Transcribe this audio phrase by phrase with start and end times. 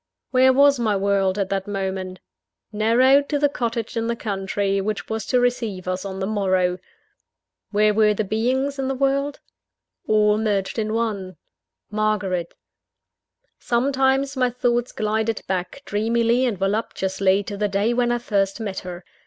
[0.31, 2.21] Where was my world, at that moment?
[2.71, 6.79] Narrowed to the cottage in the country which was to receive us on the morrow.
[7.69, 9.41] Where were the beings in the world?
[10.07, 11.37] All merged in one
[11.91, 12.55] Margaret.
[13.59, 18.79] Sometimes, my thoughts glided back, dreamily and voluptuously, to the day when I first met
[18.79, 19.05] her.